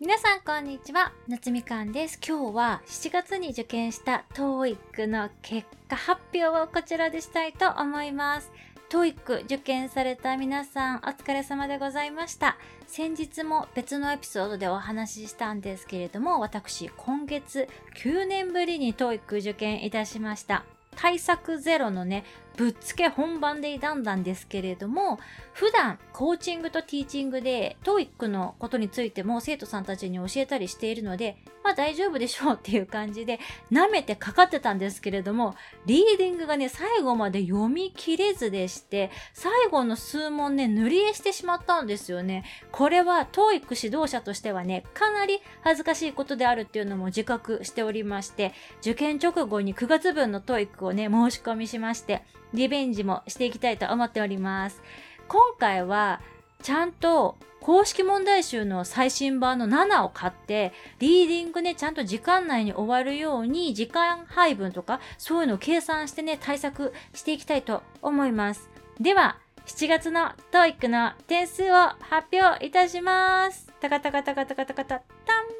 [0.00, 1.12] 皆さんこんにちは。
[1.26, 2.20] 夏みかんです。
[2.24, 8.52] 今日は7月に受験した TOEIC の結果発表をこちらでしたいと思います。
[8.90, 12.58] TOEIC 受験された皆さんお疲れ様でございました。
[12.86, 20.62] 先日も別のエピソードでお話ししたんですけれども私今月9年ぶりに TOEIC 受験いたしました。
[20.94, 22.24] 対策ゼロのね
[22.58, 25.20] ぶっつけ本番で挑んだんですけれども
[25.52, 33.38] 普段コーチングとティーチングで TOEIC のことについても生徒さんたちに教えたりしているのでまあ大丈夫でしょうっていう感じで
[33.70, 35.54] 舐めてかかってたんですけれども
[35.86, 42.44] リーディングがね最後まで読み切れずでして最後の数問ね塗り絵してしまったんですよね。
[42.72, 54.82] これは TOEIC 指導者としてはねかなり恥ずかしいことであるっていうのも自覚しておりまして受験直後に9月分の TOEIC をね申し込みしましてリベンジもしていきたいと思っております。
[55.28, 56.20] 今回は
[56.62, 68.70] ちゃんと公式問題集の最新版の7を買って、リーディングね、ちゃんと時間内に終わるように、時間配分とか、そういうのを計算してね、対策していきたいと思います。
[69.00, 73.70] では、7月の TOEIC の点数を発表いたします。
[73.80, 75.57] タカタカタカタカタカタタン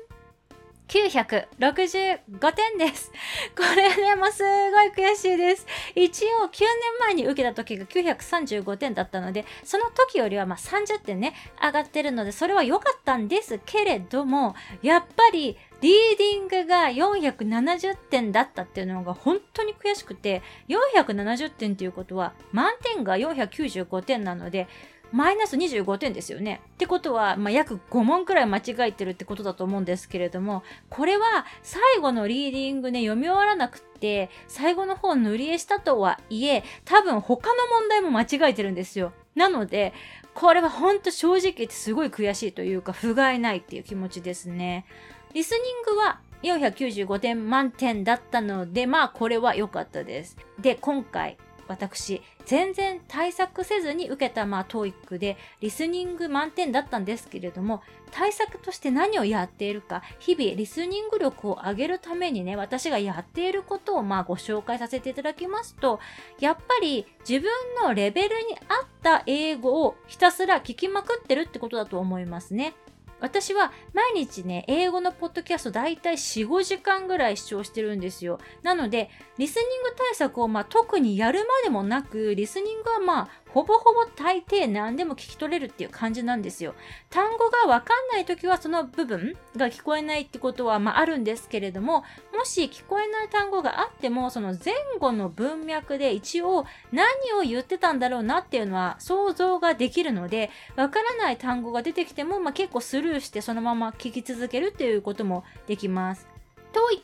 [0.88, 3.12] 965点です。
[3.54, 5.66] これね、もうすごい悔しいです。
[5.94, 6.68] 一応9年
[7.00, 24.66] 前に受けた時が935点だったので、その時よりはま30点ね、上がってるので、それは良かったんですけれども、やっぱりリーディングが470点だったっていうのが本当に悔しくて、470点っていうことは満点が495点なので、
[25.10, 26.60] マイナス25点ですよね。
[26.74, 39.12] ってことは、まあ、約5問くらい間違えてるってことだと思うんですけれども、これは最後のリーディングね、読み終わらなくて、最後の方塗り絵したとはいえ、多分他の問題も間違えてるんですよ。
[39.34, 39.94] なので、
[40.34, 44.84] これは本当正直言ってすごい悔しいというか、不甲斐ないっていう気持ちですね。
[45.32, 50.36] リスニングは495点満点だったので、まあこれは良かったです。
[50.60, 51.38] で、今回、
[51.68, 66.00] 私全然対策せずに受けたまあ TOEIC でリスニング満点だったんですけれども対策として何をやっているか日々リスニング力を上げるためにね私がやっていることをまあご紹介させていただきますと
[66.40, 67.50] やっぱり自分
[67.82, 72.74] のレベルに合った英語をひたすら聞きまくってるってことだと思いますね。
[73.20, 78.38] 私は毎日ね、英語のポッドキャストだいたい4、5時間ぐらい視聴してるんですよ。
[78.62, 86.74] なので、リスニング対策をまあ特にやるまでもなく、リスニングはまあほぼほぼ大抵何でも聞き取れるっていう感じなんですよ。
[87.10, 92.04] 単語がわかんない時はその部分が聞こえないってことはまああるんですけれども、
[92.36, 97.06] もし聞こえない単語があっても、その前後の文脈で一応何
[97.38, 106.37] を言ってたんだろうなっていうのは想像ができるので、わからない単語が出てきても、まあ、結構スルーしてそのまま聞き続けるっていうこともできます。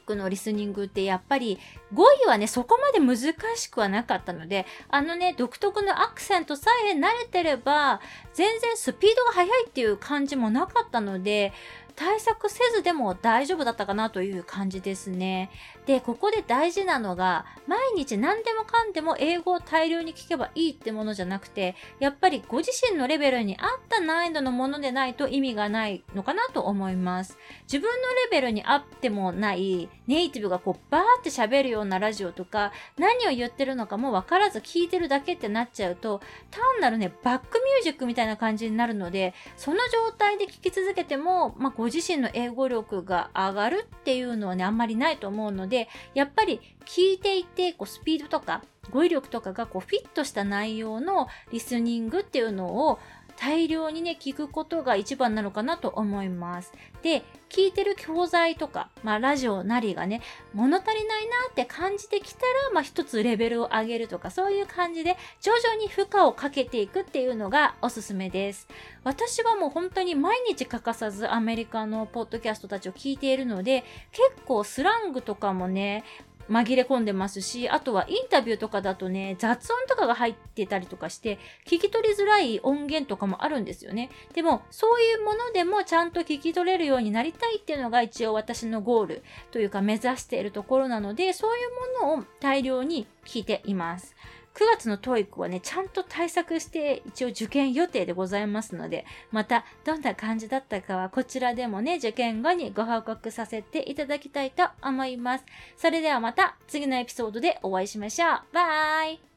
[0.07, 1.59] TOEIC のリスニングってやっぱり
[1.93, 8.01] 語彙はね、そこまで難しくはなかったので、あのね、独特のアクセントさえ慣れてれば、
[8.33, 11.53] 全然スピードが速いっていう感じもなかったので、
[11.97, 15.51] 対策せずでも大丈夫だったかなという感じですね。
[15.87, 27.39] で、ここで大事なのが、毎日何でもかんでも英語を大量に聞けばいいってものじゃなくて、やっぱりご自身のレベルに合った難易度のものでないと意味がないのかなと思います。
[27.65, 52.99] 自分のレベルに合ってもないネイティブがこうバーって喋るようなラジオとか、何を言ってるのかもわからず聞いてるだけってなっちゃうと、単なるね、バックミュージックみたいな感じになるので、その状態で聞き続けても、まあ、ご自身の英語力が上がるっていうのはね、あんまりないと思うので、やっぱり聞いていて、こうスピードとか語彙力とかがこうフィットした内容のリスニングっていうのを
[53.37, 56.73] 大量にね、聞くことが一番なのかなと思います。
[57.03, 60.23] で、聞いてる教材とか、まあラジオなりがね、
[60.53, 68.67] 物足りないなって感じてきたら、まあ一つレベルを上げるとか、そういう感じで徐々に負荷をかけていくっていうのがおすすめです。
[69.05, 76.05] 私はもう本当に毎日欠かさずアメリカのポッドキャストたちを聞いているので、結構スラングとかもね、
[76.51, 84.11] 紛れ込んでますし、あとはインタビューとかだとね、雑音とかが入ってたりとかして、聞き取りづらい音源とかもあるんですよね。
[84.35, 91.61] でも、そういうものでもちゃんと聞き取れるようになりたいっていうのが一応私のゴールというか目指しているところなので、そうい
[92.01, 94.15] うものを大量に聞いています。
[94.55, 105.45] 9月の TOEIC はね、ちゃんと対策して一応受験予定でございますので、またどんな感じだったかはこちらでもね、受験後にご報告させていただきたいと思います。
[105.77, 108.31] それではまた次のエピソードでお会いしましょう。
[108.53, 109.34] バイ